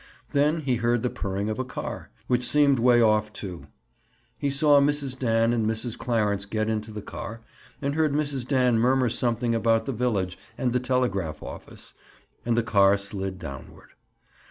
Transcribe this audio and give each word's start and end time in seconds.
Then 0.31 0.61
he 0.61 0.77
heard 0.77 1.03
the 1.03 1.11
purring 1.11 1.47
of 1.47 1.59
a 1.59 1.63
car, 1.63 2.09
which 2.25 2.41
seemed 2.49 2.79
way 2.79 3.03
off, 3.03 3.31
too. 3.31 3.67
He 4.39 4.49
saw 4.49 4.79
Mrs. 4.81 5.15
Dan 5.19 5.53
and 5.53 5.67
Mrs. 5.67 5.95
Clarence 5.95 6.45
get 6.47 6.71
into 6.71 6.89
the 6.89 7.03
car 7.03 7.41
and 7.83 7.93
heard 7.93 8.13
Mrs. 8.13 8.47
Dan 8.47 8.79
murmur 8.79 9.09
something 9.09 9.53
about 9.53 9.85
the 9.85 9.93
village 9.93 10.39
and 10.57 10.73
the 10.73 10.79
telegraph 10.79 11.43
office, 11.43 11.93
and 12.47 12.57
the 12.57 12.63
car 12.63 12.97
slid 12.97 13.37
downward. 13.37 13.89